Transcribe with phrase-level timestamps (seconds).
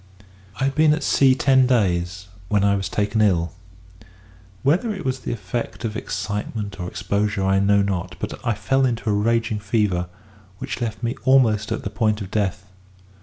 [0.59, 3.51] "I had been at sea ten days, when I was taken ill.
[4.63, 8.83] Whether it was the effect of excitement or exposure I know not; but I fell
[8.83, 10.07] into a raging fever,
[10.57, 12.65] which left me almost at the point of death.